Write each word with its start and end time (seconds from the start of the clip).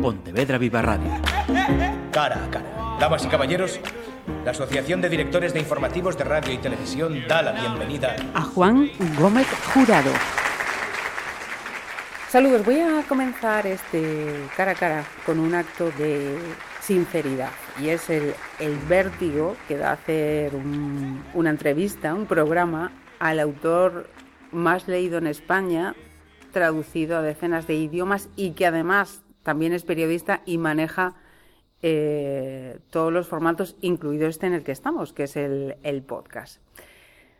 Pontevedra 0.00 0.56
Viva 0.56 0.80
Radio. 0.80 1.10
Cara 2.10 2.44
a 2.44 2.50
cara. 2.50 2.96
Damas 2.98 3.24
y 3.24 3.28
caballeros, 3.28 3.80
la 4.44 4.52
Asociación 4.52 5.00
de 5.00 5.08
Directores 5.08 5.52
de 5.52 5.60
Informativos 5.60 6.16
de 6.16 6.24
Radio 6.24 6.52
y 6.52 6.58
Televisión 6.58 7.22
da 7.28 7.42
la 7.42 7.52
bienvenida 7.52 8.16
a 8.34 8.42
Juan 8.42 8.90
Gómez 9.18 9.46
Jurado. 9.74 10.10
Saludos, 12.28 12.64
voy 12.64 12.80
a 12.80 13.02
comenzar 13.08 13.66
este 13.66 14.46
cara 14.56 14.72
a 14.72 14.74
cara 14.74 15.04
con 15.26 15.38
un 15.38 15.54
acto 15.54 15.90
de 15.98 16.38
sinceridad 16.80 17.50
y 17.80 17.88
es 17.88 18.08
el, 18.08 18.34
el 18.58 18.76
vértigo 18.88 19.56
que 19.68 19.76
da 19.76 19.92
hacer 19.92 20.52
una 21.34 21.50
entrevista, 21.50 22.14
un 22.14 22.26
programa 22.26 22.92
al 23.18 23.40
autor 23.40 24.08
más 24.52 24.88
leído 24.88 25.18
en 25.18 25.26
España, 25.26 25.94
traducido 26.52 27.18
a 27.18 27.22
decenas 27.22 27.66
de 27.66 27.74
idiomas 27.74 28.28
y 28.36 28.52
que 28.52 28.66
además 28.66 29.22
también 29.42 29.72
es 29.72 29.84
periodista 29.84 30.42
y 30.46 30.58
maneja 30.58 31.14
eh, 31.82 32.78
todos 32.90 33.12
los 33.12 33.26
formatos, 33.26 33.76
incluido 33.80 34.28
este 34.28 34.46
en 34.46 34.54
el 34.54 34.64
que 34.64 34.72
estamos, 34.72 35.12
que 35.12 35.24
es 35.24 35.36
el, 35.36 35.76
el 35.82 36.02
podcast. 36.02 36.60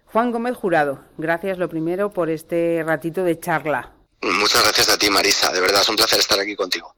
Juan 0.07 0.33
Gómez 0.33 0.57
Jurado, 0.57 1.05
gracias 1.19 1.59
lo 1.59 1.69
primero 1.69 2.11
por 2.11 2.31
este 2.31 2.83
ratito 2.85 3.23
de 3.23 3.39
charla. 3.39 3.93
Muchas 4.23 4.63
gracias 4.63 4.91
a 4.91 4.99
ti, 4.99 5.09
Marisa. 5.09 5.53
De 5.53 5.61
verdad 5.61 5.81
es 5.81 5.89
un 5.89 5.97
placer 5.97 6.19
estar 6.19 6.39
aquí 6.39 6.55
contigo. 6.55 6.95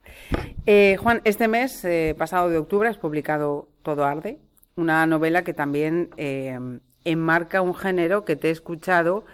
Eh, 0.66 0.96
Juan, 1.00 1.20
este 1.24 1.46
mes 1.46 1.84
eh, 1.84 2.14
pasado 2.18 2.48
de 2.48 2.58
octubre 2.58 2.88
has 2.88 2.98
publicado 2.98 3.68
Todo 3.82 4.04
Arde, 4.04 4.38
una 4.76 5.06
novela 5.06 5.44
que 5.44 5.54
también 5.54 6.10
eh, 6.16 6.58
enmarca 7.04 7.62
un 7.62 7.74
género 7.74 8.24
que 8.24 8.36
te 8.36 8.48
he 8.48 8.50
escuchado, 8.50 9.24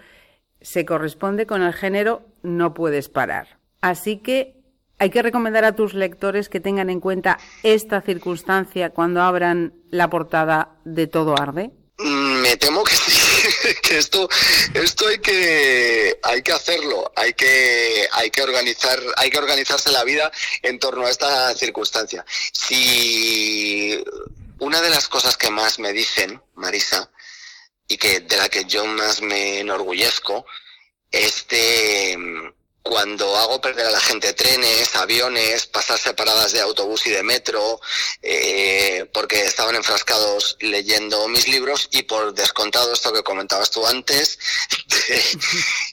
se 0.61 0.85
corresponde 0.85 1.45
con 1.45 1.61
el 1.61 1.73
género 1.73 2.23
No 2.43 2.73
puedes 2.73 3.09
parar. 3.09 3.59
Así 3.81 4.17
que 4.17 4.58
hay 4.99 5.09
que 5.09 5.21
recomendar 5.21 5.63
a 5.63 5.75
tus 5.75 5.93
lectores 5.93 6.49
que 6.49 6.59
tengan 6.59 6.89
en 6.89 6.99
cuenta 6.99 7.39
esta 7.63 8.01
circunstancia 8.01 8.89
cuando 8.89 9.21
abran 9.21 9.73
la 9.89 10.09
portada 10.09 10.75
de 10.83 11.07
Todo 11.07 11.39
Arde. 11.39 11.71
Mm, 11.97 12.41
me 12.41 12.57
temo 12.57 12.83
que 12.83 12.95
sí 12.95 13.75
que 13.81 13.97
esto, 13.97 14.29
esto 14.73 15.07
hay 15.07 15.19
que, 15.19 16.19
hay 16.21 16.41
que 16.41 16.51
hacerlo, 16.51 17.11
hay 17.15 17.33
que, 17.33 18.07
hay 18.11 18.29
que 18.29 18.41
organizar, 18.41 18.99
hay 19.15 19.29
que 19.29 19.37
organizarse 19.37 19.91
la 19.91 20.03
vida 20.03 20.31
en 20.61 20.79
torno 20.79 21.05
a 21.05 21.09
esta 21.09 21.53
circunstancia. 21.55 22.25
Si 22.51 24.03
una 24.59 24.81
de 24.81 24.89
las 24.89 25.07
cosas 25.07 25.37
que 25.37 25.49
más 25.49 25.79
me 25.79 25.93
dicen, 25.93 26.41
Marisa, 26.55 27.09
y 27.87 27.97
que 27.97 28.19
de 28.19 28.37
la 28.37 28.49
que 28.49 28.65
yo 28.65 28.85
más 28.85 29.21
me 29.21 29.59
enorgullezco, 29.59 30.45
es 31.11 31.47
de 31.47 32.53
cuando 32.89 33.37
hago 33.37 33.61
perder 33.61 33.85
a 33.85 33.91
la 33.91 33.99
gente 33.99 34.33
trenes, 34.33 34.95
aviones, 34.95 35.67
pasar 35.67 35.99
separadas 35.99 36.53
de 36.53 36.59
autobús 36.59 37.05
y 37.05 37.11
de 37.11 37.21
metro, 37.21 37.79
eh, 38.23 39.07
porque 39.13 39.45
estaban 39.45 39.75
enfrascados 39.75 40.57
leyendo 40.59 41.27
mis 41.27 41.47
libros 41.47 41.87
y 41.91 42.01
por 42.01 42.33
descontado 42.33 42.91
esto 42.91 43.13
que 43.13 43.21
comentabas 43.21 43.69
tú 43.69 43.85
antes, 43.85 44.39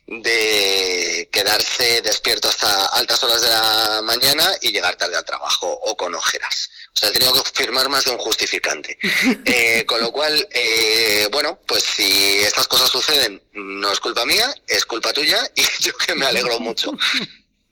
de, 0.07 1.29
quedarse 1.31 2.01
despierto 2.01 2.49
hasta 2.49 2.87
altas 2.87 3.23
horas 3.23 3.43
de 3.43 3.49
la 3.51 4.01
mañana 4.03 4.51
y 4.63 4.73
llegar 4.73 4.97
tarde 4.97 5.17
al 5.17 5.25
trabajo 5.25 5.69
o 5.69 5.97
con 5.99 6.15
ojeras. 6.15 6.71
O 6.97 6.99
sea, 6.99 7.11
he 7.11 7.13
tenido 7.13 7.35
que 7.35 7.43
firmar 7.53 7.91
más 7.91 8.07
de 8.07 8.13
un 8.13 8.19
justificante. 8.19 8.99
Eh, 9.45 9.85
con 9.87 10.01
lo 10.01 10.11
cual, 10.11 10.33
eh, 10.51 11.29
bueno, 11.31 11.59
pues 11.67 11.83
si 11.83 12.39
estas 12.39 12.67
cosas 12.67 12.89
suceden, 12.89 13.41
no 13.53 13.91
es 13.93 14.01
culpa 14.01 14.25
mía, 14.25 14.47
es 14.67 14.85
culpa 14.87 15.13
tuya 15.13 15.39
y 15.55 15.63
yo 15.85 15.93
que 15.95 16.15
me 16.15 16.27
alegro 16.27 16.59
mucho. 16.59 16.93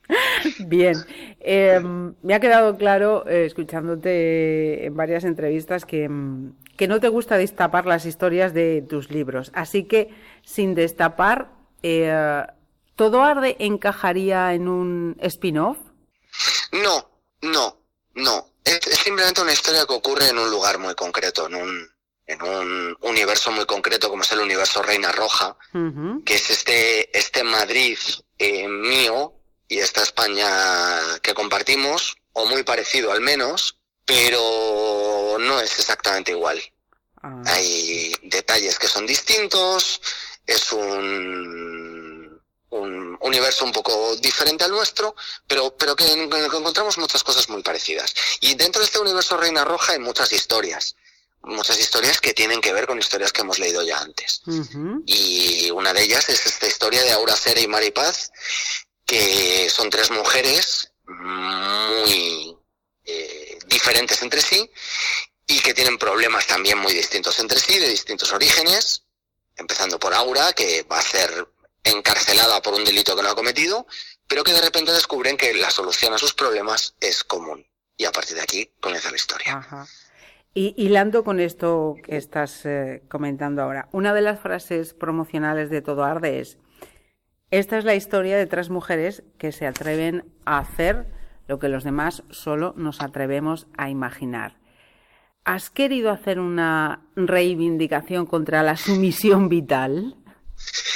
Bien, 0.59 0.97
eh, 1.41 1.81
me 2.23 2.35
ha 2.35 2.41
quedado 2.41 2.77
claro, 2.77 3.27
escuchándote 3.27 4.87
en 4.87 4.95
varias 4.95 5.25
entrevistas, 5.25 5.87
que, 5.87 6.09
que 6.77 6.89
no 6.89 7.01
te 7.01 7.09
gusta 7.09 7.39
destapar 7.39 7.87
las 7.87 8.05
historias 8.05 8.53
de 8.53 8.85
tus 8.87 9.11
libros. 9.11 9.51
Así 9.55 9.85
que, 9.85 10.11
sin 10.45 10.75
destapar, 10.75 11.51
¿todo 12.97 13.23
arde 13.23 13.57
encajaría 13.59 14.53
en 14.53 14.69
un 14.69 15.17
spin-off? 15.21 15.79
No, 16.73 17.09
no, 17.41 17.79
no 18.15 18.54
es, 18.65 18.81
simplemente 18.99 19.43
una 19.43 19.53
historia 19.53 19.87
que 19.87 19.93
ocurre 19.93 20.29
en 20.29 20.39
un 20.39 20.51
lugar 20.51 20.79
muy 20.79 20.95
concreto, 20.95 21.47
en 21.47 21.55
un, 21.55 21.91
en 22.27 22.43
un 22.43 22.97
universo 23.03 23.51
muy 23.53 23.67
concreto 23.67 24.09
como 24.09 24.23
es 24.23 24.33
el 24.33 24.41
universo 24.41 24.83
Reina 24.83 25.13
Roja, 25.13 25.57
que 26.25 26.35
es 26.35 26.51
este, 26.51 27.17
este 27.17 27.45
Madrid 27.45 27.99
eh, 28.39 28.67
mío 28.67 29.35
y 29.69 29.79
esta 29.79 30.03
España 30.03 30.49
que 31.23 31.35
compartimos, 31.35 32.17
o 32.33 32.47
muy 32.47 32.63
parecido 32.63 33.13
al 33.13 33.21
menos, 33.21 33.79
pero 34.05 35.37
no 35.39 35.61
es 35.61 35.79
exactamente 35.79 36.33
igual. 36.33 36.61
Ah. 37.23 37.43
Hay 37.47 38.15
detalles 38.23 38.79
que 38.79 38.89
son 38.89 39.07
distintos, 39.07 40.01
es 40.47 40.73
un 40.73 41.74
un 42.75 43.17
universo 43.21 43.65
un 43.65 43.73
poco 43.73 44.17
diferente 44.17 44.65
al 44.65 44.71
nuestro, 44.71 45.15
pero, 45.47 45.77
pero 45.77 45.95
que, 45.95 46.11
en 46.11 46.21
el 46.21 46.31
que 46.51 46.57
encontramos 46.57 46.99
muchas 46.99 47.23
cosas 47.23 47.49
muy 47.49 47.63
parecidas. 47.63 48.15
Y 48.41 48.55
dentro 48.55 48.81
de 48.81 48.87
este 48.87 48.99
universo 48.99 49.37
Reina 49.37 49.65
Roja 49.65 49.93
hay 49.93 50.01
muchas 50.01 50.33
historias, 50.33 50.97
muchas 51.43 51.79
historias 51.79 52.21
que 52.21 52.35
tienen 52.35 52.61
que 52.61 52.73
ver 52.73 52.87
con 52.87 52.99
historias 52.99 53.33
que 53.33 53.43
hemos 53.43 53.59
leído 53.59 53.83
ya 53.83 53.99
antes. 53.99 54.43
Y 55.07 55.71
una 55.71 55.93
de 55.93 56.03
ellas 56.03 56.29
es 56.29 56.47
esta 56.47 56.67
historia 56.67 57.03
de 57.03 57.13
Aura 57.13 57.37
Cera 57.37 57.61
y 57.61 57.69
Maripaz, 57.69 58.33
que 59.07 59.71
son 59.71 59.89
tres 59.91 60.11
mujeres 60.11 60.91
muy 61.07 62.57
eh, 63.05 63.59
diferentes 63.67 64.21
entre 64.23 64.41
sí 64.41 64.69
y 65.47 65.61
que 65.61 65.75
tienen 65.75 65.99
problemas 65.99 66.47
también 66.47 66.79
muy 66.79 66.93
distintos 66.93 67.39
entre 67.39 67.61
sí, 67.61 67.79
de 67.79 67.89
distintos 67.89 68.33
orígenes, 68.33 69.03
empezando 69.57 69.99
por 70.01 70.15
Aura, 70.15 70.53
que 70.55 70.83
va 70.85 70.99
a 70.99 71.03
ser 71.03 71.47
encarcelada 71.85 72.61
por 72.63 72.75
un 72.75 72.85
delito 72.85 73.15
que 73.15 73.23
no 73.23 73.29
ha 73.31 73.35
cometido, 73.35 73.87
pero 74.27 74.43
que 74.43 74.53
de 74.53 74.61
repente 74.61 74.93
descubren 74.93 75.37
que 75.37 75.55
la 75.55 75.71
solución 75.71 76.13
a 76.15 76.19
sus 76.19 76.35
problemas 76.35 76.97
es 77.01 77.23
común. 77.23 77.67
Y 77.97 78.07
a 78.07 78.13
partir 78.13 78.37
de 78.37 78.43
aquí 78.43 78.71
comienza 78.81 79.11
la 79.11 79.17
historia. 79.17 79.59
Ajá. 79.59 79.87
Y 80.55 80.75
hilando 80.77 81.25
con 81.25 81.41
esto 81.41 81.97
que 82.03 82.17
estás 82.17 82.65
eh, 82.65 83.03
comentando 83.09 83.63
ahora, 83.63 83.89
una 83.93 84.15
de 84.15 84.23
las 84.23 84.41
frases 84.41 84.95
promocionales 84.95 85.69
de 85.69 85.83
Todo 85.83 86.05
Arde 86.05 86.41
es, 86.41 86.59
esta 87.51 87.77
es 87.77 87.85
la 87.85 87.95
historia 87.95 88.37
de 88.37 88.47
tres 88.47 88.71
mujeres 88.71 89.25
que 89.39 89.53
se 89.53 89.67
atreven 89.67 90.25
a 90.45 90.59
hacer 90.59 91.07
lo 91.49 91.59
que 91.59 91.69
los 91.69 91.85
demás 91.85 92.23
solo 92.31 92.73
nos 92.77 93.01
atrevemos 93.01 93.67
a 93.77 93.91
imaginar. 93.91 94.57
¿Has 95.45 95.71
querido 95.71 96.11
hacer 96.11 96.41
una 96.41 97.03
reivindicación 97.17 98.25
contra 98.25 98.63
la 98.63 98.77
sumisión 98.77 99.49
vital? 99.49 100.17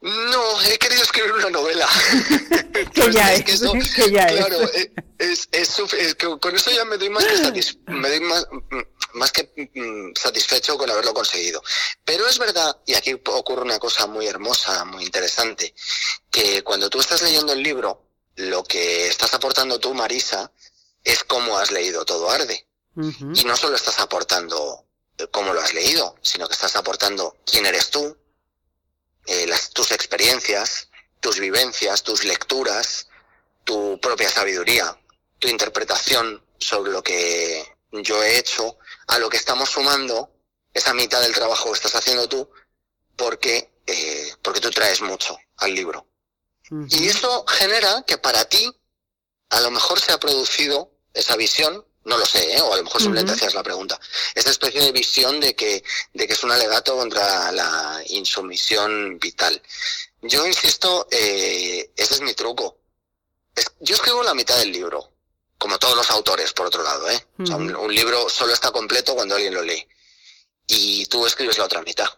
No, 0.00 0.62
he 0.62 0.78
querido 0.78 1.02
escribir 1.02 1.32
una 1.32 1.50
novela. 1.50 1.88
que 2.94 3.12
ya 3.12 3.32
es, 3.32 3.44
que, 3.44 4.10
ya 4.10 4.26
claro, 4.26 4.60
es. 5.18 5.48
Es, 5.52 5.80
con 6.40 6.54
eso 6.54 6.70
ya 6.70 6.84
me 6.84 6.98
doy 6.98 7.08
más 7.08 7.24
que, 7.24 7.92
me 7.92 8.08
doy 8.10 8.20
más, 8.20 8.46
más 9.14 9.32
que 9.32 9.70
mm, 9.74 10.14
satisfecho 10.14 10.76
con 10.76 10.90
haberlo 10.90 11.14
conseguido. 11.14 11.62
Pero 12.04 12.28
es 12.28 12.38
verdad, 12.38 12.76
y 12.84 12.94
aquí 12.94 13.14
ocurre 13.14 13.62
una 13.62 13.78
cosa 13.78 14.06
muy 14.06 14.26
hermosa, 14.26 14.84
muy 14.84 15.04
interesante, 15.04 15.74
que 16.30 16.62
cuando 16.62 16.90
tú 16.90 17.00
estás 17.00 17.22
leyendo 17.22 17.54
el 17.54 17.62
libro, 17.62 18.06
lo 18.36 18.62
que 18.64 19.08
estás 19.08 19.32
aportando 19.32 19.80
tú, 19.80 19.94
Marisa, 19.94 20.52
es 21.02 21.24
cómo 21.24 21.58
has 21.58 21.70
leído 21.70 22.04
Todo 22.04 22.30
Arde. 22.30 22.66
Y 22.98 23.44
no 23.44 23.56
solo 23.56 23.76
estás 23.76 23.98
aportando 23.98 24.86
cómo 25.30 25.52
lo 25.52 25.60
has 25.60 25.74
leído, 25.74 26.16
sino 26.22 26.46
que 26.46 26.54
estás 26.54 26.76
aportando 26.76 27.36
quién 27.44 27.66
eres 27.66 27.90
tú, 27.90 28.16
eh, 29.26 29.46
las, 29.46 29.70
tus 29.70 29.90
experiencias, 29.92 30.88
tus 31.20 31.38
vivencias, 31.38 32.02
tus 32.02 32.24
lecturas, 32.24 33.08
tu 33.64 33.98
propia 34.00 34.28
sabiduría, 34.28 34.98
tu 35.38 35.48
interpretación 35.48 36.42
sobre 36.58 36.92
lo 36.92 37.02
que 37.02 37.64
yo 37.92 38.22
he 38.22 38.38
hecho, 38.38 38.78
a 39.08 39.18
lo 39.18 39.28
que 39.28 39.36
estamos 39.36 39.70
sumando 39.70 40.30
esa 40.74 40.92
mitad 40.94 41.20
del 41.20 41.32
trabajo 41.32 41.70
que 41.70 41.76
estás 41.76 41.94
haciendo 41.94 42.28
tú, 42.28 42.50
porque, 43.16 43.70
eh, 43.86 44.34
porque 44.42 44.60
tú 44.60 44.70
traes 44.70 45.00
mucho 45.00 45.38
al 45.56 45.74
libro. 45.74 46.06
Y 46.90 47.08
eso 47.08 47.44
genera 47.46 48.04
que 48.06 48.18
para 48.18 48.44
ti 48.46 48.68
a 49.50 49.60
lo 49.60 49.70
mejor 49.70 50.00
se 50.00 50.12
ha 50.12 50.18
producido 50.18 50.90
esa 51.14 51.36
visión 51.36 51.85
no 52.06 52.16
lo 52.16 52.24
sé, 52.24 52.56
¿eh? 52.56 52.60
o 52.60 52.72
a 52.72 52.76
lo 52.76 52.84
mejor 52.84 53.00
simplemente 53.00 53.32
hacías 53.32 53.54
la 53.54 53.64
pregunta. 53.64 54.00
Esta 54.34 54.50
especie 54.50 54.80
de 54.80 54.92
visión 54.92 55.40
de 55.40 55.54
que, 55.56 55.82
de 56.14 56.26
que 56.26 56.32
es 56.32 56.44
un 56.44 56.52
alegato 56.52 56.96
contra 56.96 57.50
la 57.50 58.00
insumisión 58.06 59.18
vital. 59.18 59.60
Yo 60.22 60.46
insisto, 60.46 61.08
eh, 61.10 61.90
ese 61.96 62.14
es 62.14 62.20
mi 62.20 62.32
truco. 62.34 62.78
yo 63.80 63.96
escribo 63.96 64.22
la 64.22 64.34
mitad 64.34 64.56
del 64.56 64.70
libro, 64.70 65.12
como 65.58 65.78
todos 65.78 65.96
los 65.96 66.08
autores, 66.10 66.52
por 66.52 66.66
otro 66.66 66.84
lado. 66.84 67.10
¿eh? 67.10 67.26
un, 67.38 67.92
libro 67.92 68.28
solo 68.28 68.54
está 68.54 68.70
completo 68.70 69.14
cuando 69.14 69.34
alguien 69.34 69.54
lo 69.54 69.62
lee. 69.62 69.86
Y 70.68 71.06
tú 71.06 71.26
escribes 71.26 71.58
la 71.58 71.64
otra 71.64 71.82
mitad. 71.82 72.08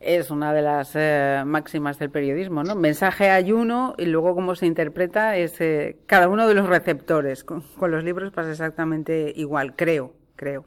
Es 0.00 0.30
una 0.30 0.54
de 0.54 0.62
las 0.62 0.92
eh, 0.94 1.42
máximas 1.44 1.98
del 1.98 2.10
periodismo, 2.10 2.64
¿no? 2.64 2.74
Mensaje 2.74 3.28
hay 3.28 3.52
uno 3.52 3.94
y 3.98 4.06
luego 4.06 4.34
cómo 4.34 4.54
se 4.54 4.64
interpreta 4.64 5.36
es 5.36 5.60
eh, 5.60 5.98
cada 6.06 6.28
uno 6.28 6.48
de 6.48 6.54
los 6.54 6.66
receptores. 6.66 7.44
Con, 7.44 7.62
los 7.82 8.02
libros 8.02 8.32
pasa 8.32 8.50
exactamente 8.50 9.30
igual, 9.36 9.76
creo, 9.76 10.14
creo. 10.36 10.64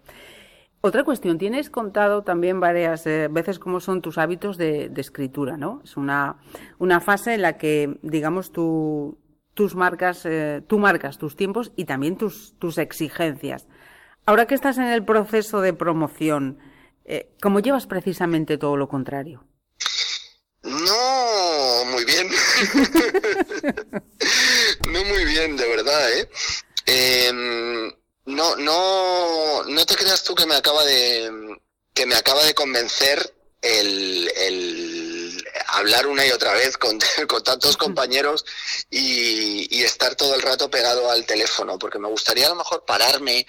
Otra 0.82 1.04
cuestión, 1.04 1.40
tienes 1.40 1.72
contado 1.72 2.22
también 2.22 2.60
varias 2.60 3.08
eh, 3.08 3.28
veces 3.32 3.58
cómo 3.58 3.80
son 3.80 4.04
tus 4.04 4.20
hábitos 4.20 4.58
de, 4.58 4.92
escritura, 4.98 5.58
¿no? 5.58 5.82
Es 5.84 5.98
una, 5.98 6.36
una 6.78 7.00
fase 7.00 7.34
en 7.34 7.42
la 7.42 7.58
que, 7.58 7.98
digamos, 8.04 8.52
tú, 8.52 9.18
tus 9.56 9.76
marcas, 9.76 10.28
tú 10.68 10.78
marcas 10.78 11.18
tus 11.18 11.36
tiempos 11.36 11.72
y 11.76 11.86
también 11.86 12.18
tus, 12.18 12.54
tus 12.60 12.78
exigencias. 12.78 13.68
Ahora 14.28 14.46
que 14.46 14.54
estás 14.54 14.78
en 14.78 14.86
el 14.86 15.04
proceso 15.04 15.62
de 15.62 15.74
promoción, 15.74 16.60
eh, 17.06 17.30
¿cómo 17.42 17.60
llevas 17.60 17.88
precisamente 17.88 18.58
todo 18.58 18.78
lo 18.78 18.88
contrario? 18.88 19.46
No, 20.64 21.86
muy 21.86 22.06
bien. 22.06 22.30
no 24.90 25.04
muy 25.04 25.26
bien, 25.26 25.58
de 25.58 25.68
verdad, 25.68 26.12
¿eh? 26.14 26.30
Em, 26.86 27.92
no, 28.26 28.56
no, 28.56 29.64
no 29.64 29.86
te 29.86 29.96
creas 29.96 30.24
tú 30.24 30.34
que 30.36 30.46
me 30.46 30.56
acaba 30.56 30.86
de, 30.86 31.60
que 31.94 32.06
me 32.06 32.16
acaba 32.16 32.44
de 32.46 32.54
convencer 32.54 33.34
el, 33.62 34.32
el 34.38 35.44
hablar 35.68 36.08
una 36.08 36.26
y 36.26 36.32
otra 36.32 36.54
vez 36.54 36.78
con, 36.78 37.00
con 37.28 37.44
tantos 37.44 37.78
compañeros 37.78 38.46
y, 38.90 39.68
y, 39.76 39.84
estar 39.84 40.16
todo 40.16 40.36
el 40.36 40.42
rato 40.42 40.70
pegado 40.70 41.10
al 41.10 41.26
teléfono, 41.26 41.78
porque 41.78 42.00
me 42.00 42.08
gustaría 42.08 42.46
a 42.46 42.50
lo 42.50 42.56
mejor 42.56 42.86
pararme 42.86 43.46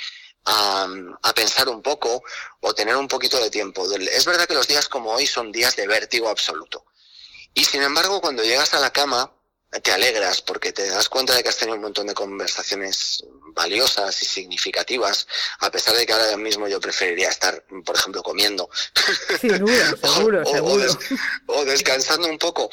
a, 0.47 1.33
pensar 1.35 1.69
un 1.69 1.83
poco 1.83 2.23
o 2.61 2.75
tener 2.75 2.97
un 2.97 3.09
poquito 3.09 3.39
de 3.43 3.51
tiempo. 3.51 3.87
Es 3.93 4.25
verdad 4.25 4.47
que 4.47 4.55
los 4.55 4.69
días 4.69 4.89
como 4.89 5.11
hoy 5.13 5.27
son 5.27 5.53
días 5.53 5.77
de 5.77 5.87
vértigo 5.87 6.29
absoluto. 6.29 6.85
Y 7.55 7.65
sin 7.65 7.83
embargo, 7.83 8.21
cuando 8.21 8.43
llegas 8.43 8.75
a 8.75 8.81
la 8.81 8.93
cama, 8.93 9.31
te 9.83 9.93
alegras 9.93 10.41
porque 10.43 10.73
te 10.73 10.89
das 10.89 11.09
cuenta 11.09 11.35
de 11.35 11.43
que 11.43 11.49
has 11.49 11.57
tenido 11.57 11.77
un 11.77 11.83
montón 11.83 12.07
de 12.07 12.15
conversaciones 12.15 13.25
valiosas 13.55 14.21
y 14.23 14.27
significativas, 14.27 15.27
a 15.61 15.71
pesar 15.71 15.97
de 15.97 16.07
que 16.07 16.13
ahora 16.13 16.37
mismo 16.37 16.69
yo 16.69 16.81
preferiría 16.81 17.29
estar, 17.29 17.65
por 17.85 17.97
ejemplo, 17.97 18.23
comiendo. 18.23 18.69
seguro, 19.41 20.45
seguro. 20.47 20.99
o, 21.47 21.65
descansando 21.65 22.29
un 22.29 22.39
poco. 22.39 22.71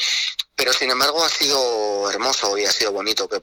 Pero 0.61 0.73
sin 0.73 0.91
embargo 0.91 1.23
ha 1.23 1.27
sido 1.27 2.07
hermoso 2.11 2.55
y 2.55 2.65
ha 2.65 2.71
sido 2.71 2.91
bonito 2.91 3.27
que, 3.27 3.41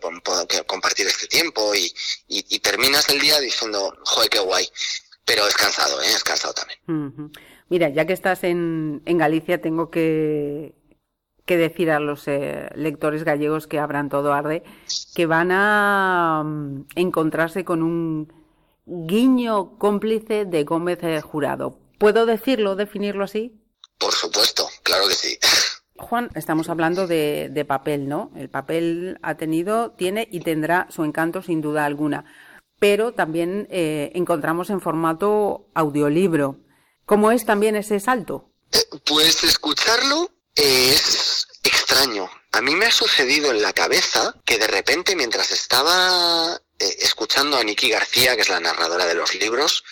compartir 0.69 1.09
este 1.09 1.27
tiempo 1.27 1.73
y, 1.75 1.93
terminas 2.61 3.09
el 3.09 3.19
día 3.19 3.41
diciendo, 3.41 3.93
joder, 4.05 4.31
qué 4.31 4.39
guay. 4.39 4.69
Pero 5.25 5.45
es 5.49 5.57
cansado, 5.57 6.01
¿eh? 6.01 6.13
es 6.15 6.23
cansado 6.23 6.55
también. 6.55 7.33
Mira, 7.71 7.89
ya 7.89 8.07
que 8.07 8.13
estás 8.13 8.45
en, 8.45 9.03
en 9.05 9.19
Galicia, 9.19 9.61
tengo 9.61 9.91
que, 9.91 10.77
que 11.45 11.57
decir 11.57 11.91
a 11.91 11.99
los 11.99 12.29
eh, 12.29 12.69
lectores 12.77 13.25
gallegos 13.25 13.67
que 13.67 13.81
abran 13.81 14.11
todo 14.11 14.33
arde, 14.33 14.63
que 15.17 15.27
van 15.27 15.51
a 15.51 16.45
mm, 16.45 16.87
encontrarse 16.95 17.65
con 17.65 17.83
un 17.83 18.33
guiño 18.87 19.77
cómplice 19.77 20.45
de 20.45 20.63
Gómez 20.63 21.01
eh, 21.03 21.21
Jurado. 21.21 21.81
¿Puedo 21.99 22.27
decirlo, 22.27 22.77
definirlo 22.77 23.25
así? 23.25 23.61
Por 23.99 24.13
supuesto, 24.13 24.69
claro 24.85 25.09
que 25.09 25.15
sí. 25.15 25.37
Juan, 25.99 26.31
estamos 26.35 26.69
hablando 26.69 27.07
de, 27.07 27.65
papel, 27.67 28.09
¿no? 28.09 28.31
El 28.37 28.49
papel 28.49 29.19
ha 29.23 29.37
tenido, 29.37 29.91
tiene 29.93 30.29
y 30.31 30.41
tendrá 30.41 30.87
su 30.91 31.05
encanto 31.05 31.43
sin 31.43 31.61
duda 31.61 31.85
alguna. 31.85 32.25
Pero 32.79 33.13
también 33.13 33.67
eh, 33.71 34.13
encontramos 34.15 34.71
en 34.71 34.81
formato 34.81 35.69
audiolibro. 35.75 36.61
¿Cómo 37.05 37.33
es 37.33 37.45
también 37.45 37.77
ese 37.77 38.01
salto? 38.01 38.53
pues 39.07 39.43
escucharlo 39.45 40.31
es 40.55 41.49
extraño. 41.63 42.29
A 42.53 42.61
mí 42.61 42.75
me 42.75 42.87
ha 42.87 42.91
sucedido 42.91 43.51
en 43.51 43.63
la 43.63 43.73
cabeza 43.73 44.35
que 44.45 44.59
de 44.59 44.67
repente 44.67 45.17
mientras 45.17 45.51
estaba 45.53 46.61
eh, 46.79 46.97
escuchando 47.01 47.57
a 47.57 47.65
Nikki 47.65 47.91
García, 47.91 48.37
que 48.37 48.43
es 48.43 48.49
la 48.49 48.61
narradora 48.61 49.07
de 49.07 49.15
los 49.15 49.35
libros, 49.35 49.85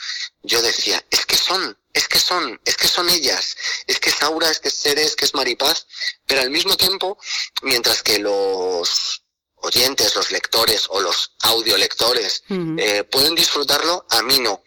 yo 0.47 0.63
decía, 0.63 1.05
es 1.11 1.27
que 1.27 1.37
son, 1.37 1.77
es 1.93 2.09
que 2.09 2.19
son, 2.19 2.61
es 2.65 2.77
que 2.77 2.89
son 2.89 3.11
ellas, 3.11 3.57
es 3.87 3.99
que 3.99 4.11
es 4.11 4.23
Aura, 4.23 4.51
es 4.51 4.61
que 4.61 4.69
es 4.69 4.81
Ceres, 4.81 5.17
que 5.17 5.25
es 5.25 5.35
Maripaz, 5.35 5.87
pero 6.25 6.41
al 6.41 6.51
mismo 6.51 6.77
tiempo, 6.77 7.19
mientras 7.63 8.03
que 8.03 8.19
los 8.19 9.23
oyentes, 9.57 10.15
los 10.15 10.31
lectores 10.31 10.87
o 10.89 11.01
los 11.01 11.33
audiolectores 11.43 12.45
eh, 12.49 13.03
pueden 13.05 13.35
disfrutarlo, 13.35 14.07
a 14.11 14.23
mí 14.23 14.39
no. 14.39 14.63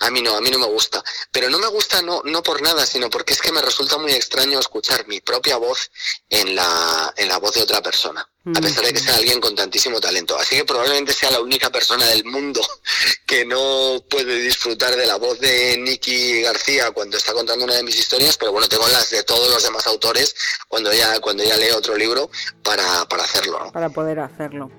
A 0.00 0.10
mí 0.10 0.22
no, 0.22 0.34
a 0.34 0.40
mí 0.40 0.50
no 0.50 0.58
me 0.58 0.66
gusta. 0.66 1.02
Pero 1.30 1.50
no 1.50 1.58
me 1.58 1.66
gusta 1.68 2.00
no, 2.02 2.22
no 2.24 2.42
por 2.42 2.62
nada, 2.62 2.86
sino 2.86 3.10
porque 3.10 3.34
es 3.34 3.40
que 3.40 3.52
me 3.52 3.60
resulta 3.60 3.98
muy 3.98 4.12
extraño 4.12 4.58
escuchar 4.58 5.06
mi 5.06 5.20
propia 5.20 5.56
voz 5.56 5.90
en 6.28 6.54
la, 6.54 7.12
en 7.16 7.28
la 7.28 7.38
voz 7.38 7.54
de 7.54 7.62
otra 7.62 7.82
persona. 7.82 8.26
A 8.56 8.60
pesar 8.60 8.86
de 8.86 8.94
que 8.94 8.98
sea 8.98 9.16
alguien 9.16 9.38
con 9.38 9.54
tantísimo 9.54 10.00
talento. 10.00 10.38
Así 10.38 10.56
que 10.56 10.64
probablemente 10.64 11.12
sea 11.12 11.30
la 11.30 11.40
única 11.40 11.68
persona 11.68 12.06
del 12.06 12.24
mundo 12.24 12.62
que 13.26 13.44
no 13.44 14.02
puede 14.08 14.38
disfrutar 14.38 14.96
de 14.96 15.06
la 15.06 15.16
voz 15.16 15.38
de 15.38 15.76
Nicky 15.76 16.40
García 16.40 16.90
cuando 16.92 17.18
está 17.18 17.34
contando 17.34 17.66
una 17.66 17.74
de 17.74 17.82
mis 17.82 17.98
historias, 17.98 18.38
pero 18.38 18.52
bueno, 18.52 18.66
tengo 18.68 18.88
las 18.88 19.10
de 19.10 19.22
todos 19.24 19.52
los 19.52 19.62
demás 19.62 19.86
autores 19.86 20.34
cuando 20.68 20.90
ya, 20.94 21.20
cuando 21.20 21.44
ya 21.44 21.56
leo 21.58 21.76
otro 21.76 21.94
libro 21.96 22.30
para, 22.62 23.04
para 23.06 23.24
hacerlo. 23.24 23.70
Para 23.72 23.90
poder 23.90 24.20
hacerlo. 24.20 24.70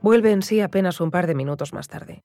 Vuelve 0.00 0.30
en 0.32 0.42
sí 0.42 0.62
apenas 0.62 1.00
un 1.00 1.10
par 1.10 1.26
de 1.26 1.34
minutos 1.34 1.74
más 1.74 1.88
tarde. 1.88 2.24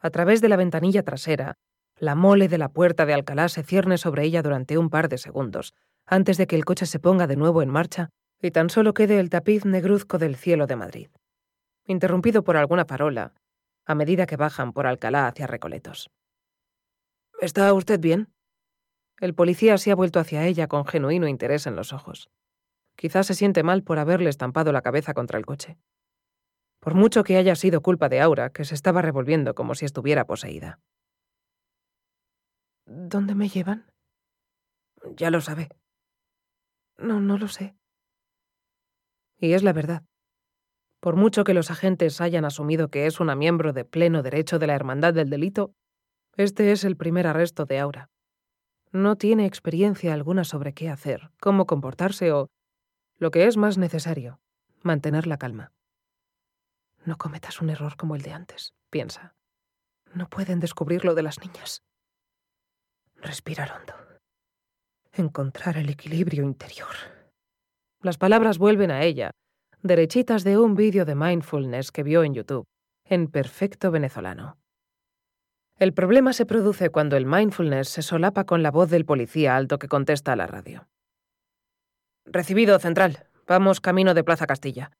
A 0.00 0.10
través 0.10 0.40
de 0.40 0.48
la 0.48 0.56
ventanilla 0.56 1.02
trasera, 1.02 1.54
la 1.96 2.14
mole 2.14 2.48
de 2.48 2.58
la 2.58 2.68
puerta 2.68 3.06
de 3.06 3.14
Alcalá 3.14 3.48
se 3.48 3.64
cierne 3.64 3.98
sobre 3.98 4.22
ella 4.24 4.42
durante 4.42 4.78
un 4.78 4.90
par 4.90 5.08
de 5.08 5.18
segundos, 5.18 5.74
antes 6.06 6.36
de 6.36 6.46
que 6.46 6.56
el 6.56 6.64
coche 6.64 6.86
se 6.86 7.00
ponga 7.00 7.26
de 7.26 7.36
nuevo 7.36 7.62
en 7.62 7.70
marcha 7.70 8.10
y 8.40 8.52
tan 8.52 8.70
solo 8.70 8.94
quede 8.94 9.18
el 9.18 9.30
tapiz 9.30 9.64
negruzco 9.64 10.18
del 10.18 10.36
cielo 10.36 10.66
de 10.66 10.76
Madrid, 10.76 11.08
interrumpido 11.84 12.44
por 12.44 12.56
alguna 12.56 12.84
farola, 12.84 13.34
a 13.84 13.94
medida 13.96 14.26
que 14.26 14.36
bajan 14.36 14.72
por 14.72 14.86
Alcalá 14.86 15.26
hacia 15.26 15.48
Recoletos. 15.48 16.10
¿Está 17.40 17.72
usted 17.72 17.98
bien? 17.98 18.32
El 19.18 19.34
policía 19.34 19.76
se 19.78 19.90
ha 19.90 19.96
vuelto 19.96 20.20
hacia 20.20 20.46
ella 20.46 20.68
con 20.68 20.86
genuino 20.86 21.26
interés 21.26 21.66
en 21.66 21.74
los 21.74 21.92
ojos. 21.92 22.30
Quizás 22.94 23.26
se 23.26 23.34
siente 23.34 23.64
mal 23.64 23.82
por 23.82 23.98
haberle 23.98 24.30
estampado 24.30 24.70
la 24.70 24.82
cabeza 24.82 25.14
contra 25.14 25.38
el 25.38 25.46
coche 25.46 25.76
por 26.80 26.94
mucho 26.94 27.24
que 27.24 27.36
haya 27.36 27.54
sido 27.54 27.80
culpa 27.82 28.08
de 28.08 28.20
Aura, 28.20 28.50
que 28.50 28.64
se 28.64 28.74
estaba 28.74 29.02
revolviendo 29.02 29.54
como 29.54 29.74
si 29.74 29.84
estuviera 29.84 30.26
poseída. 30.26 30.80
¿Dónde 32.86 33.34
me 33.34 33.48
llevan? 33.48 33.86
Ya 35.16 35.30
lo 35.30 35.40
sabe. 35.40 35.68
No, 36.96 37.20
no 37.20 37.38
lo 37.38 37.48
sé. 37.48 37.76
Y 39.38 39.52
es 39.52 39.62
la 39.62 39.72
verdad. 39.72 40.04
Por 41.00 41.14
mucho 41.14 41.44
que 41.44 41.54
los 41.54 41.70
agentes 41.70 42.20
hayan 42.20 42.44
asumido 42.44 42.88
que 42.88 43.06
es 43.06 43.20
una 43.20 43.36
miembro 43.36 43.72
de 43.72 43.84
pleno 43.84 44.22
derecho 44.22 44.58
de 44.58 44.66
la 44.66 44.74
Hermandad 44.74 45.14
del 45.14 45.30
Delito, 45.30 45.72
este 46.36 46.72
es 46.72 46.84
el 46.84 46.96
primer 46.96 47.26
arresto 47.26 47.66
de 47.66 47.78
Aura. 47.78 48.10
No 48.90 49.16
tiene 49.16 49.46
experiencia 49.46 50.14
alguna 50.14 50.44
sobre 50.44 50.72
qué 50.72 50.88
hacer, 50.88 51.30
cómo 51.40 51.66
comportarse 51.66 52.32
o, 52.32 52.48
lo 53.18 53.30
que 53.30 53.46
es 53.46 53.56
más 53.56 53.78
necesario, 53.78 54.40
mantener 54.82 55.26
la 55.26 55.36
calma. 55.36 55.72
No 57.04 57.16
cometas 57.16 57.60
un 57.60 57.70
error 57.70 57.96
como 57.96 58.16
el 58.16 58.22
de 58.22 58.32
antes, 58.32 58.74
piensa. 58.90 59.34
No 60.14 60.28
pueden 60.28 60.60
descubrir 60.60 61.04
lo 61.04 61.14
de 61.14 61.22
las 61.22 61.40
niñas. 61.40 61.82
Respirar 63.16 63.72
hondo. 63.72 63.94
Encontrar 65.12 65.76
el 65.76 65.88
equilibrio 65.88 66.44
interior. 66.44 66.94
Las 68.00 68.16
palabras 68.16 68.58
vuelven 68.58 68.90
a 68.90 69.02
ella, 69.02 69.32
derechitas 69.82 70.44
de 70.44 70.58
un 70.58 70.74
vídeo 70.74 71.04
de 71.04 71.14
mindfulness 71.14 71.90
que 71.90 72.02
vio 72.02 72.22
en 72.22 72.34
YouTube, 72.34 72.66
en 73.04 73.28
perfecto 73.28 73.90
venezolano. 73.90 74.58
El 75.76 75.94
problema 75.94 76.32
se 76.32 76.46
produce 76.46 76.90
cuando 76.90 77.16
el 77.16 77.26
mindfulness 77.26 77.88
se 77.88 78.02
solapa 78.02 78.44
con 78.44 78.62
la 78.62 78.70
voz 78.70 78.90
del 78.90 79.04
policía 79.04 79.56
alto 79.56 79.78
que 79.78 79.88
contesta 79.88 80.32
a 80.32 80.36
la 80.36 80.46
radio. 80.46 80.88
Recibido, 82.24 82.78
central. 82.78 83.26
Vamos 83.46 83.80
camino 83.80 84.12
de 84.12 84.24
Plaza 84.24 84.46
Castilla. 84.46 84.90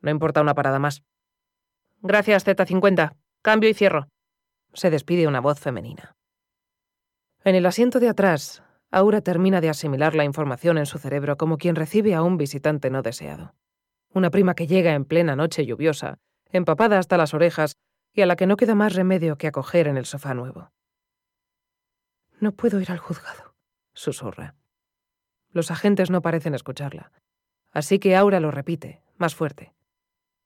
No 0.00 0.10
importa 0.10 0.40
una 0.40 0.54
parada 0.54 0.78
más. 0.78 1.02
Gracias, 2.06 2.46
Z50. 2.46 3.16
Cambio 3.40 3.70
y 3.70 3.72
cierro. 3.72 4.08
Se 4.74 4.90
despide 4.90 5.26
una 5.26 5.40
voz 5.40 5.58
femenina. 5.58 6.14
En 7.44 7.54
el 7.54 7.64
asiento 7.64 7.98
de 7.98 8.10
atrás, 8.10 8.62
Aura 8.90 9.22
termina 9.22 9.62
de 9.62 9.70
asimilar 9.70 10.14
la 10.14 10.24
información 10.24 10.76
en 10.76 10.84
su 10.84 10.98
cerebro 10.98 11.38
como 11.38 11.56
quien 11.56 11.76
recibe 11.76 12.14
a 12.14 12.22
un 12.22 12.36
visitante 12.36 12.90
no 12.90 13.00
deseado. 13.00 13.54
Una 14.12 14.28
prima 14.28 14.54
que 14.54 14.66
llega 14.66 14.92
en 14.92 15.06
plena 15.06 15.34
noche 15.34 15.64
lluviosa, 15.64 16.18
empapada 16.52 16.98
hasta 16.98 17.16
las 17.16 17.32
orejas 17.32 17.78
y 18.12 18.20
a 18.20 18.26
la 18.26 18.36
que 18.36 18.46
no 18.46 18.58
queda 18.58 18.74
más 18.74 18.94
remedio 18.94 19.38
que 19.38 19.46
acoger 19.46 19.88
en 19.88 19.96
el 19.96 20.04
sofá 20.04 20.34
nuevo. 20.34 20.72
No 22.38 22.52
puedo 22.52 22.82
ir 22.82 22.92
al 22.92 22.98
juzgado, 22.98 23.54
susurra. 23.94 24.56
Los 25.52 25.70
agentes 25.70 26.10
no 26.10 26.20
parecen 26.20 26.54
escucharla, 26.54 27.12
así 27.72 27.98
que 27.98 28.14
Aura 28.14 28.40
lo 28.40 28.50
repite, 28.50 29.00
más 29.16 29.34
fuerte. 29.34 29.72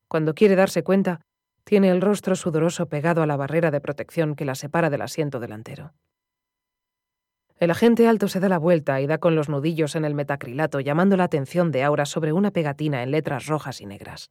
Cuando 0.06 0.34
quiere 0.34 0.54
darse 0.54 0.84
cuenta, 0.84 1.20
tiene 1.68 1.90
el 1.90 2.00
rostro 2.00 2.34
sudoroso 2.34 2.88
pegado 2.88 3.20
a 3.20 3.26
la 3.26 3.36
barrera 3.36 3.70
de 3.70 3.82
protección 3.82 4.34
que 4.36 4.46
la 4.46 4.54
separa 4.54 4.88
del 4.88 5.02
asiento 5.02 5.38
delantero. 5.38 5.92
El 7.58 7.70
agente 7.70 8.08
alto 8.08 8.26
se 8.26 8.40
da 8.40 8.48
la 8.48 8.56
vuelta 8.56 9.02
y 9.02 9.06
da 9.06 9.18
con 9.18 9.34
los 9.34 9.50
nudillos 9.50 9.94
en 9.94 10.06
el 10.06 10.14
metacrilato, 10.14 10.80
llamando 10.80 11.18
la 11.18 11.24
atención 11.24 11.70
de 11.70 11.82
Aura 11.82 12.06
sobre 12.06 12.32
una 12.32 12.52
pegatina 12.52 13.02
en 13.02 13.10
letras 13.10 13.48
rojas 13.48 13.82
y 13.82 13.86
negras. 13.86 14.30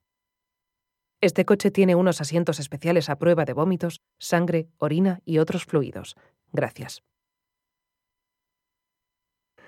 Este 1.22 1.46
coche 1.46 1.70
tiene 1.70 1.94
unos 1.94 2.22
asientos 2.22 2.60
especiales 2.60 3.08
a 3.08 3.20
prueba 3.20 3.46
de 3.46 3.53
vómitos, 3.53 4.01
sangre, 4.17 4.70
orina 4.79 5.20
y 5.24 5.38
otros 5.38 5.65
fluidos. 5.65 6.15
Gracias. 6.51 7.03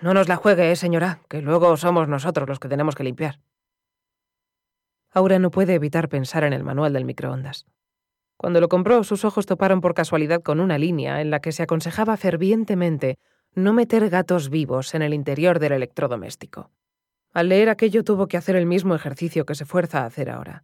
No 0.01 0.15
nos 0.15 0.27
la 0.27 0.37
juegue, 0.37 0.71
eh, 0.71 0.75
señora, 0.75 1.21
que 1.29 1.43
luego 1.43 1.77
somos 1.77 2.07
nosotros 2.07 2.49
los 2.49 2.59
que 2.59 2.67
tenemos 2.67 2.95
que 2.95 3.03
limpiar. 3.03 3.41
Aura 5.11 5.39
no 5.39 5.51
puede 5.51 5.73
evitar 5.73 6.09
pensar 6.09 6.43
en 6.43 6.53
el 6.53 6.63
manual 6.63 6.93
del 6.93 7.05
microondas. 7.05 7.65
Cuando 8.37 8.61
lo 8.61 8.69
compró, 8.69 9.03
sus 9.03 9.25
ojos 9.25 9.45
toparon 9.45 9.81
por 9.81 9.93
casualidad 9.93 10.41
con 10.41 10.59
una 10.59 10.77
línea 10.77 11.21
en 11.21 11.29
la 11.29 11.41
que 11.41 11.51
se 11.51 11.63
aconsejaba 11.63 12.15
fervientemente 12.15 13.17
no 13.55 13.73
meter 13.73 14.09
gatos 14.09 14.49
vivos 14.49 14.93
en 14.93 15.01
el 15.01 15.13
interior 15.13 15.59
del 15.59 15.73
electrodoméstico. 15.73 16.71
Al 17.33 17.49
leer 17.49 17.69
aquello 17.69 18.03
tuvo 18.03 18.27
que 18.27 18.37
hacer 18.37 18.55
el 18.55 18.65
mismo 18.65 18.95
ejercicio 18.95 19.45
que 19.45 19.55
se 19.55 19.65
fuerza 19.65 20.03
a 20.03 20.05
hacer 20.05 20.29
ahora. 20.29 20.63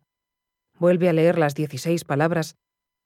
Vuelve 0.78 1.10
a 1.10 1.14
leer 1.14 1.38
las 1.38 1.56
16 1.56 2.06
palabras 2.06 2.56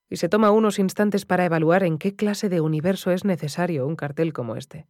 y 0.09 0.17
se 0.17 0.29
toma 0.29 0.51
unos 0.51 0.79
instantes 0.79 1.25
para 1.25 1.45
evaluar 1.45 1.83
en 1.83 1.97
qué 1.97 2.15
clase 2.15 2.49
de 2.49 2.61
universo 2.61 3.11
es 3.11 3.25
necesario 3.25 3.85
un 3.85 3.95
cartel 3.95 4.33
como 4.33 4.55
este. 4.55 4.87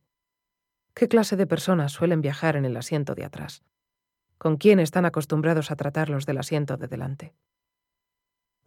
¿Qué 0.93 1.07
clase 1.07 1.35
de 1.35 1.47
personas 1.47 1.91
suelen 1.91 2.21
viajar 2.21 2.55
en 2.55 2.65
el 2.65 2.77
asiento 2.77 3.15
de 3.15 3.25
atrás? 3.25 3.63
¿Con 4.39 4.55
quién 4.55 4.79
están 4.79 5.05
acostumbrados 5.05 5.69
a 5.69 5.75
tratarlos 5.75 6.25
del 6.25 6.37
asiento 6.37 6.77
de 6.77 6.87
delante? 6.87 7.33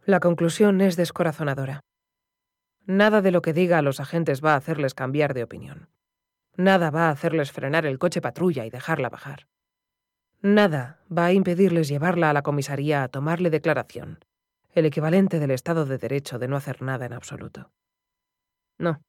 La 0.05 0.19
conclusión 0.19 0.81
es 0.81 0.95
descorazonadora. 0.97 1.79
Nada 2.85 3.23
de 3.23 3.31
lo 3.31 3.41
que 3.41 3.53
diga 3.53 3.79
a 3.79 3.81
los 3.81 3.99
agentes 3.99 4.45
va 4.45 4.53
a 4.53 4.57
hacerles 4.57 4.93
cambiar 4.93 5.33
de 5.33 5.41
opinión. 5.41 5.89
Nada 6.55 6.91
va 6.91 7.07
a 7.07 7.09
hacerles 7.09 7.51
frenar 7.51 7.87
el 7.87 7.97
coche 7.97 8.21
patrulla 8.21 8.67
y 8.67 8.69
dejarla 8.69 9.09
bajar. 9.09 9.47
Nada 10.43 11.01
va 11.11 11.25
a 11.25 11.33
impedirles 11.33 11.87
llevarla 11.87 12.29
a 12.29 12.33
la 12.33 12.43
comisaría 12.43 13.01
a 13.01 13.07
tomarle 13.07 13.49
declaración, 13.49 14.19
el 14.73 14.85
equivalente 14.85 15.39
del 15.39 15.49
Estado 15.49 15.87
de 15.87 15.97
Derecho 15.97 16.37
de 16.37 16.49
no 16.49 16.55
hacer 16.55 16.83
nada 16.83 17.07
en 17.07 17.13
absoluto. 17.13 17.71
No, 18.77 19.01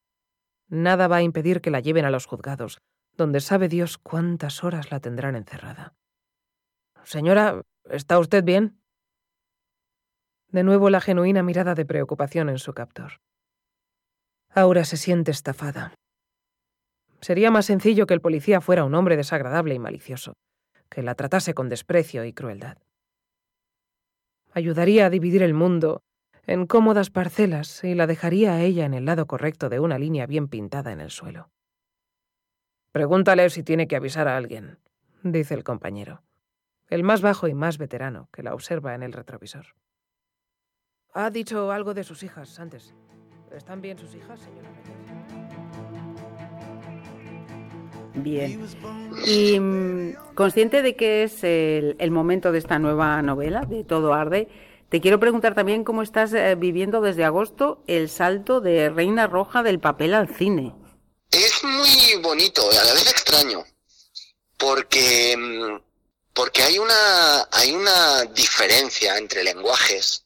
nada 0.67 1.07
va 1.07 1.17
a 1.17 1.21
impedir 1.21 1.61
que 1.61 1.69
la 1.69 1.79
lleven 1.79 2.05
a 2.05 2.09
los 2.09 2.25
juzgados, 2.25 2.79
donde 3.15 3.39
sabe 3.39 3.67
Dios 3.67 3.99
cuántas 3.99 4.63
horas 4.63 4.89
la 4.89 4.99
tendrán 4.99 5.35
encerrada. 5.35 5.93
Señora, 7.05 7.61
¿está 7.89 8.17
usted 8.17 8.43
bien? 8.43 8.81
De 10.49 10.63
nuevo 10.63 10.89
la 10.89 11.01
genuina 11.01 11.43
mirada 11.43 11.75
de 11.75 11.85
preocupación 11.85 12.49
en 12.49 12.57
su 12.57 12.73
captor. 12.73 13.21
Aura 14.49 14.85
se 14.85 14.97
siente 14.97 15.29
estafada. 15.29 15.93
Sería 17.21 17.51
más 17.51 17.67
sencillo 17.67 18.07
que 18.07 18.15
el 18.15 18.21
policía 18.21 18.59
fuera 18.59 18.85
un 18.85 18.95
hombre 18.95 19.17
desagradable 19.17 19.75
y 19.75 19.79
malicioso, 19.79 20.33
que 20.89 21.03
la 21.03 21.13
tratase 21.13 21.53
con 21.53 21.69
desprecio 21.69 22.25
y 22.25 22.33
crueldad. 22.33 22.79
Ayudaría 24.53 25.05
a 25.05 25.09
dividir 25.11 25.43
el 25.43 25.53
mundo 25.53 26.01
en 26.47 26.65
cómodas 26.65 27.11
parcelas 27.11 27.83
y 27.83 27.93
la 27.93 28.07
dejaría 28.07 28.53
a 28.53 28.61
ella 28.61 28.85
en 28.85 28.95
el 28.95 29.05
lado 29.05 29.27
correcto 29.27 29.69
de 29.69 29.79
una 29.79 29.99
línea 29.99 30.25
bien 30.25 30.47
pintada 30.47 30.91
en 30.91 31.01
el 31.01 31.11
suelo. 31.11 31.49
Pregúntale 32.91 33.49
si 33.51 33.61
tiene 33.61 33.87
que 33.87 33.95
avisar 33.95 34.27
a 34.27 34.37
alguien, 34.37 34.79
dice 35.23 35.53
el 35.53 35.63
compañero, 35.63 36.23
el 36.89 37.03
más 37.03 37.21
bajo 37.21 37.47
y 37.47 37.53
más 37.53 37.77
veterano, 37.77 38.29
que 38.31 38.43
la 38.43 38.53
observa 38.53 38.95
en 38.95 39.03
el 39.03 39.13
retrovisor. 39.13 39.75
Ha 41.13 41.29
dicho 41.29 41.71
algo 41.71 41.93
de 41.93 42.03
sus 42.03 42.23
hijas 42.23 42.59
antes. 42.59 42.93
¿Están 43.51 43.81
bien 43.81 43.97
sus 43.97 44.13
hijas, 44.15 44.39
señora? 44.39 44.69
Bien. 48.15 48.65
Y 49.25 49.59
mm, 49.59 50.15
consciente 50.35 50.81
de 50.81 50.95
que 50.95 51.23
es 51.23 51.43
el, 51.43 51.95
el, 51.99 52.11
momento 52.11 52.51
de 52.51 52.59
esta 52.59 52.79
nueva 52.79 53.21
novela, 53.21 53.61
de 53.65 53.83
Todo 53.83 54.13
Arde, 54.13 54.49
te 54.89 55.01
quiero 55.01 55.19
preguntar 55.19 55.55
también 55.55 55.83
cómo 55.83 56.01
estás 56.01 56.33
eh, 56.33 56.55
viviendo 56.55 57.01
desde 57.01 57.25
agosto 57.25 57.83
el 57.87 58.07
salto 58.07 58.61
de 58.61 58.89
Reina 58.89 59.27
Roja 59.27 59.63
del 59.63 59.79
papel 59.79 60.13
al 60.13 60.29
cine. 60.29 60.73
Es 61.31 61.63
muy 61.63 62.21
bonito 62.21 62.61
y 62.71 62.75
a 62.77 62.83
la 62.83 62.93
vez 62.93 63.09
extraño, 63.09 63.63
porque, 64.57 65.35
mm, 65.37 65.81
porque 66.35 66.61
hay, 66.61 66.77
una, 66.77 67.47
hay 67.51 67.71
una 67.71 68.25
diferencia 68.25 69.17
entre 69.17 69.43
lenguajes. 69.43 70.25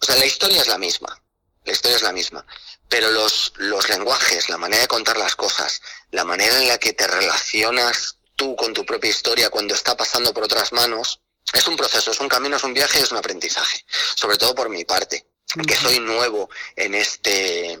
O 0.00 0.04
sea, 0.04 0.16
la 0.16 0.26
historia 0.26 0.60
es 0.60 0.68
la 0.68 0.78
misma, 0.78 1.20
la 1.64 1.72
historia 1.72 1.96
es 1.96 2.02
la 2.02 2.12
misma, 2.12 2.46
pero 2.88 3.10
los, 3.10 3.54
los 3.56 3.88
lenguajes, 3.88 4.48
la 4.50 4.58
manera 4.58 4.82
de 4.82 4.88
contar 4.88 5.16
las 5.16 5.34
cosas, 5.34 5.80
la 6.10 6.24
manera 6.24 6.56
en 6.58 6.68
la 6.68 6.78
que 6.78 6.92
te 6.92 7.06
relacionas 7.06 8.18
tú 8.36 8.54
con 8.54 8.74
tu 8.74 8.84
propia 8.84 9.10
historia 9.10 9.50
cuando 9.50 9.74
está 9.74 9.96
pasando 9.96 10.32
por 10.32 10.44
otras 10.44 10.72
manos, 10.72 11.20
es 11.52 11.66
un 11.66 11.76
proceso, 11.76 12.10
es 12.10 12.20
un 12.20 12.28
camino, 12.28 12.56
es 12.56 12.64
un 12.64 12.74
viaje, 12.74 13.00
es 13.00 13.10
un 13.10 13.18
aprendizaje, 13.18 13.84
sobre 14.14 14.36
todo 14.36 14.54
por 14.54 14.68
mi 14.68 14.84
parte, 14.84 15.26
que 15.66 15.74
soy 15.74 15.98
nuevo 15.98 16.50
en 16.76 16.94
este, 16.94 17.72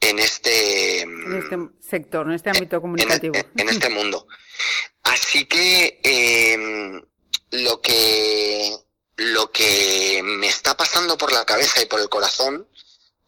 en 0.00 0.18
este, 0.18 1.00
en 1.02 1.36
este 1.36 1.58
sector, 1.80 2.26
en 2.28 2.34
este 2.34 2.50
ámbito 2.50 2.80
comunicativo. 2.80 3.34
En, 3.56 3.68
este 3.68 3.88
mundo. 3.90 4.26
Así 5.02 5.44
que 5.46 6.00
eh, 6.02 7.02
lo 7.50 7.80
que 7.80 8.76
lo 9.16 9.52
que 9.52 10.22
me 10.24 10.46
está 10.46 10.76
pasando 10.76 11.18
por 11.18 11.32
la 11.32 11.44
cabeza 11.44 11.82
y 11.82 11.86
por 11.86 12.00
el 12.00 12.08
corazón 12.08 12.66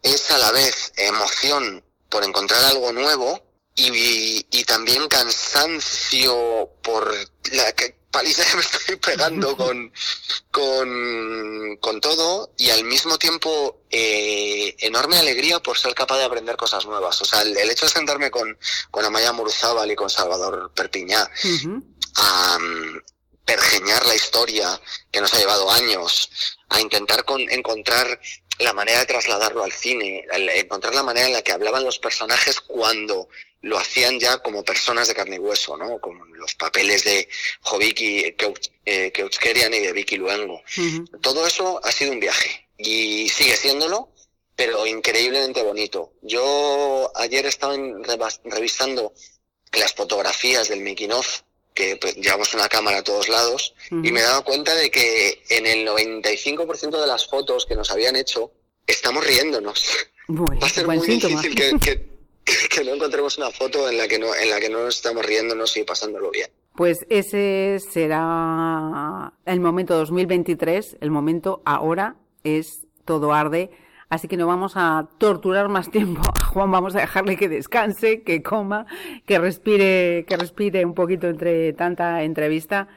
es 0.02 0.30
a 0.30 0.38
la 0.38 0.50
vez 0.50 0.92
emoción 0.96 1.84
por 2.08 2.24
encontrar 2.24 2.64
algo 2.64 2.92
nuevo 2.92 3.42
y, 3.74 4.46
y 4.50 4.64
también 4.64 5.08
cansancio 5.08 6.70
por 6.82 7.14
la 7.52 7.72
paliza 8.12 8.44
que 8.44 8.56
me 8.56 8.62
estoy 8.62 8.96
pegando 8.96 9.56
con, 9.56 9.92
con, 10.52 11.76
con 11.80 12.00
todo 12.00 12.52
y 12.56 12.70
al 12.70 12.84
mismo 12.84 13.18
tiempo 13.18 13.80
eh, 13.90 14.76
enorme 14.78 15.18
alegría 15.18 15.60
por 15.60 15.78
ser 15.78 15.94
capaz 15.94 16.18
de 16.18 16.24
aprender 16.24 16.56
cosas 16.56 16.86
nuevas. 16.86 17.20
O 17.20 17.24
sea, 17.24 17.42
el, 17.42 17.56
hecho 17.56 17.86
de 17.86 17.92
sentarme 17.92 18.30
con, 18.30 18.56
con 18.90 19.04
Amaya 19.04 19.32
Muruzábal 19.32 19.90
y 19.90 19.96
con 19.96 20.10
Salvador 20.10 20.70
Perpiñá 20.74 21.28
a 22.14 22.58
um, 22.60 23.00
pergeñar 23.44 24.06
la 24.06 24.14
historia 24.14 24.80
que 25.10 25.20
nos 25.20 25.32
ha 25.34 25.38
llevado 25.38 25.70
años, 25.70 26.30
a 26.68 26.80
intentar 26.80 27.24
con, 27.24 27.40
encontrar 27.50 28.20
la 28.58 28.72
manera 28.72 29.00
de 29.00 29.06
trasladarlo 29.06 29.64
al 29.64 29.72
cine, 29.72 30.24
encontrar 30.54 30.94
la 30.94 31.02
manera 31.02 31.26
en 31.26 31.32
la 31.32 31.42
que 31.42 31.52
hablaban 31.52 31.84
los 31.84 31.98
personajes 31.98 32.60
cuando 32.60 33.28
lo 33.62 33.78
hacían 33.78 34.18
ya 34.18 34.38
como 34.38 34.64
personas 34.64 35.08
de 35.08 35.14
carne 35.14 35.36
y 35.36 35.38
hueso, 35.38 35.76
¿no? 35.76 36.00
Con 36.00 36.18
los 36.36 36.54
papeles 36.54 37.04
de 37.04 37.28
Joviki 37.60 38.34
eh, 38.84 39.12
Keutskerian 39.12 39.72
y 39.72 39.80
de 39.80 39.92
Vicky 39.92 40.16
Luengo. 40.16 40.62
Todo 41.20 41.46
eso 41.46 41.80
ha 41.84 41.92
sido 41.92 42.12
un 42.12 42.20
viaje 42.20 42.68
y 42.76 43.28
sigue 43.28 43.56
siéndolo, 43.56 44.12
pero 44.56 44.86
increíblemente 44.86 45.62
bonito. 45.62 46.12
Yo 46.22 47.10
ayer 47.14 47.46
estaba 47.46 47.76
revisando 48.44 49.14
las 49.72 49.94
fotografías 49.94 50.68
del 50.68 50.82
making 50.82 51.12
of, 51.12 51.42
que 51.74 51.96
pues, 51.96 52.16
llevamos 52.16 52.54
una 52.54 52.68
cámara 52.68 52.98
a 52.98 53.04
todos 53.04 53.28
lados, 53.28 53.74
y 53.90 54.12
me 54.12 54.20
he 54.20 54.22
dado 54.22 54.44
cuenta 54.44 54.74
de 54.74 54.90
que 54.90 55.42
en 55.50 55.66
el 55.66 55.86
95% 55.86 57.00
de 57.00 57.06
las 57.06 57.26
fotos 57.26 57.66
que 57.66 57.74
nos 57.74 57.90
habían 57.90 58.16
hecho, 58.16 58.52
estamos 58.86 59.26
riéndonos. 59.26 59.86
Va 60.28 60.66
a 60.66 60.70
ser 60.70 60.86
muy 60.86 61.06
difícil 61.06 61.54
que 61.54 62.12
que 62.44 62.84
no 62.84 62.94
encontremos 62.94 63.38
una 63.38 63.50
foto 63.50 63.88
en 63.88 63.98
la 63.98 64.08
que 64.08 64.18
no, 64.18 64.34
en 64.34 64.50
la 64.50 64.60
que 64.60 64.68
no 64.68 64.84
nos 64.84 64.96
estamos 64.96 65.24
riéndonos 65.24 65.76
y 65.76 65.84
pasándolo 65.84 66.30
bien. 66.30 66.48
Pues 66.74 67.06
ese 67.10 67.78
será 67.92 69.32
el 69.44 69.60
momento 69.60 69.96
2023, 69.96 70.96
el 71.00 71.10
momento 71.10 71.62
ahora 71.64 72.16
es 72.44 72.86
todo 73.04 73.32
arde, 73.32 73.70
así 74.12 74.28
que 74.28 74.36
no 74.36 74.46
vamos 74.46 74.74
a 74.76 75.08
torturar 75.16 75.70
más 75.70 75.90
tiempo 75.90 76.20
a 76.20 76.44
Juan, 76.52 76.70
vamos 76.70 76.94
a 76.94 77.00
dejarle 77.00 77.38
que 77.38 77.48
descanse, 77.48 78.22
que 78.22 78.42
coma, 78.42 78.84
que 79.26 79.38
respire, 79.38 80.26
que 80.28 80.36
respire 80.36 80.84
un 80.84 80.94
poquito 80.94 81.28
entre 81.28 81.72
tanta 81.72 82.22
entrevista. 82.22 82.88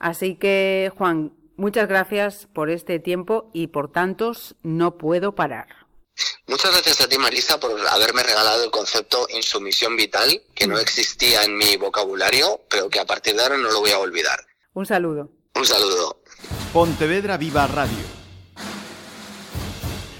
Así 0.00 0.34
que 0.34 0.90
Juan, 0.98 1.32
muchas 1.56 1.86
gracias 1.86 2.48
por 2.52 2.70
este 2.70 2.98
tiempo 2.98 3.50
y 3.52 3.68
por 3.68 3.92
tantos 3.92 4.56
no 4.64 4.98
puedo 4.98 5.36
parar. 5.36 5.68
Muchas 6.48 6.72
gracias 6.72 7.00
a 7.00 7.08
ti, 7.08 7.18
Marisa, 7.18 7.60
por 7.60 7.70
haberme 7.88 8.24
regalado 8.24 8.64
el 8.64 8.72
concepto 8.72 9.28
insumisión 9.30 9.96
vital, 9.96 10.42
que 10.56 10.66
no 10.66 10.74
mm. 10.74 10.80
existía 10.80 11.44
en 11.44 11.56
mi 11.56 11.76
vocabulario, 11.76 12.62
pero 12.68 12.90
que 12.90 12.98
a 12.98 13.04
partir 13.04 13.36
de 13.36 13.42
ahora 13.42 13.56
no 13.56 13.70
lo 13.70 13.78
voy 13.78 13.92
a 13.92 14.00
olvidar. 14.00 14.40
Un 14.72 14.86
saludo. 14.86 15.30
Un 15.54 15.66
saludo. 15.66 16.20
Pontevedra 16.72 17.36
Viva 17.36 17.64
Radio. 17.68 18.23